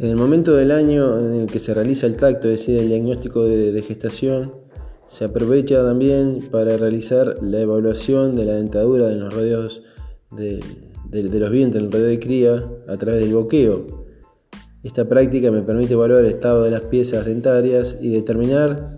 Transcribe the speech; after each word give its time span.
En 0.00 0.08
el 0.08 0.16
momento 0.16 0.56
del 0.56 0.70
año 0.70 1.18
en 1.18 1.42
el 1.42 1.46
que 1.46 1.58
se 1.58 1.74
realiza 1.74 2.06
el 2.06 2.16
tacto, 2.16 2.48
es 2.48 2.60
decir, 2.60 2.78
el 2.80 2.88
diagnóstico 2.88 3.44
de, 3.44 3.82
gestación, 3.82 4.54
se 5.04 5.26
aprovecha 5.26 5.84
también 5.84 6.48
para 6.50 6.78
realizar 6.78 7.36
la 7.42 7.60
evaluación 7.60 8.34
de 8.34 8.46
la 8.46 8.54
dentadura 8.54 9.12
en 9.12 9.20
los 9.20 9.34
rodeos 9.34 9.82
de, 10.30 10.64
los 11.12 11.50
vientres, 11.50 11.82
en 11.82 11.84
el 11.84 11.92
rodeo 11.92 12.06
de 12.06 12.18
cría, 12.18 12.66
a 12.88 12.96
través 12.96 13.20
del 13.20 13.34
boqueo. 13.34 14.06
Esta 14.82 15.06
práctica 15.06 15.50
me 15.50 15.60
permite 15.60 15.92
evaluar 15.92 16.20
el 16.20 16.30
estado 16.30 16.64
de 16.64 16.70
las 16.70 16.82
piezas 16.84 17.26
dentarias 17.26 17.98
y 18.00 18.10
determinar 18.10 18.96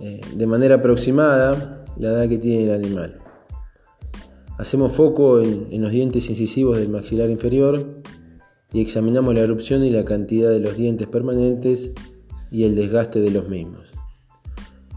eh, 0.00 0.22
de 0.34 0.46
manera 0.46 0.76
aproximada 0.76 1.84
la 1.98 2.08
edad 2.08 2.26
que 2.26 2.38
tiene 2.38 2.64
el 2.64 2.70
animal. 2.70 3.18
Hacemos 4.56 4.94
foco 4.94 5.42
en 5.42 5.82
los 5.82 5.92
dientes 5.92 6.30
incisivos 6.30 6.78
del 6.78 6.88
maxilar 6.88 7.28
inferior 7.28 8.00
y 8.72 8.80
examinamos 8.80 9.34
la 9.34 9.40
erupción 9.40 9.84
y 9.84 9.90
la 9.90 10.04
cantidad 10.04 10.50
de 10.50 10.60
los 10.60 10.76
dientes 10.76 11.06
permanentes 11.06 11.92
y 12.50 12.64
el 12.64 12.74
desgaste 12.74 13.20
de 13.20 13.30
los 13.30 13.48
mismos. 13.48 13.92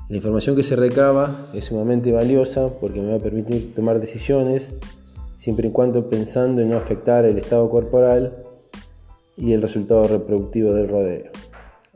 La 0.10 0.18
información 0.18 0.56
que 0.58 0.64
se 0.64 0.76
recaba 0.76 1.48
es 1.54 1.66
sumamente 1.66 2.12
valiosa 2.12 2.70
porque 2.80 3.00
me 3.00 3.12
va 3.12 3.16
a 3.16 3.20
permitir 3.20 3.74
tomar 3.74 4.00
decisiones 4.00 4.74
siempre 5.38 5.70
y 5.70 5.72
cuando 5.72 6.10
pensando 6.10 6.62
en 6.62 6.70
no 6.70 6.78
afectar 6.78 7.24
el 7.26 7.38
estado 7.38 7.70
corporal 7.70 8.44
y 9.38 9.54
el 9.54 9.62
resultado 9.62 10.08
reproductivo 10.08 10.74
del 10.74 10.90
rodeo. 10.90 11.32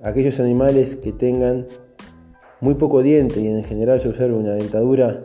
Aquellos 0.01 0.39
animales 0.39 0.95
que 0.95 1.11
tengan 1.11 1.67
muy 2.61 2.75
poco 2.75 3.03
diente 3.03 3.41
y 3.41 3.47
en 3.47 3.63
general 3.63 3.99
se 3.99 4.07
observa 4.07 4.37
una 4.37 4.53
dentadura 4.53 5.23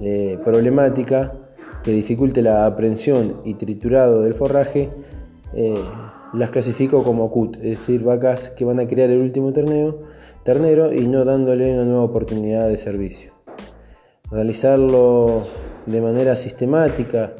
eh, 0.00 0.38
problemática, 0.44 1.32
que 1.88 1.94
dificulte 1.94 2.42
la 2.42 2.66
aprehensión 2.66 3.40
y 3.46 3.54
triturado 3.54 4.20
del 4.20 4.34
forraje, 4.34 4.90
eh, 5.54 5.82
las 6.34 6.50
clasifico 6.50 7.02
como 7.02 7.30
CUT, 7.30 7.56
es 7.56 7.62
decir, 7.62 8.02
vacas 8.02 8.50
que 8.50 8.66
van 8.66 8.78
a 8.78 8.86
crear 8.86 9.08
el 9.08 9.22
último 9.22 9.54
ternero, 9.54 10.00
ternero 10.44 10.92
y 10.92 11.06
no 11.06 11.24
dándole 11.24 11.72
una 11.72 11.86
nueva 11.86 12.02
oportunidad 12.02 12.68
de 12.68 12.76
servicio. 12.76 13.32
Realizarlo 14.30 15.44
de 15.86 16.02
manera 16.02 16.36
sistemática 16.36 17.32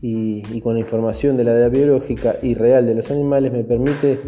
y, 0.00 0.58
con 0.62 0.72
la 0.72 0.80
información 0.80 1.36
de 1.36 1.44
la 1.44 1.52
edad 1.52 1.70
biológica 1.70 2.36
y 2.40 2.54
real 2.54 2.86
de 2.86 2.94
los 2.94 3.10
animales 3.10 3.52
me 3.52 3.64
permite 3.64 4.18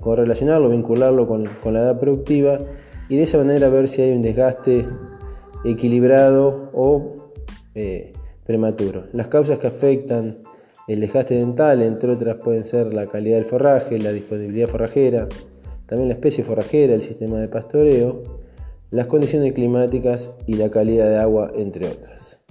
correlacionarlo, 0.00 0.68
vincularlo 0.70 1.28
con, 1.28 1.44
la 1.72 1.78
edad 1.78 2.00
productiva 2.00 2.58
y 3.08 3.16
de 3.16 3.22
esa 3.22 3.38
manera 3.38 3.68
ver 3.68 3.86
si 3.86 4.02
hay 4.02 4.10
un 4.10 4.22
desgaste 4.22 4.84
equilibrado 5.64 6.72
o 6.74 7.30
eh, 7.76 8.12
prematuro. 8.44 9.04
Las 9.12 9.28
causas 9.28 9.58
que 9.58 9.68
afectan 9.68 10.38
el 10.88 11.00
desgaste 11.00 11.34
dental, 11.34 11.82
entre 11.82 12.10
otras, 12.10 12.36
pueden 12.36 12.64
ser 12.64 12.92
la 12.92 13.06
calidad 13.06 13.36
del 13.36 13.44
forraje, 13.44 13.98
la 13.98 14.12
disponibilidad 14.12 14.68
forrajera, 14.68 15.28
también 15.86 16.08
la 16.08 16.14
especie 16.14 16.44
forrajera, 16.44 16.94
el 16.94 17.02
sistema 17.02 17.38
de 17.38 17.48
pastoreo, 17.48 18.22
las 18.90 19.06
condiciones 19.06 19.52
climáticas 19.52 20.30
y 20.46 20.54
la 20.54 20.70
calidad 20.70 21.08
de 21.08 21.18
agua, 21.18 21.50
entre 21.54 21.88
otras. 21.88 22.41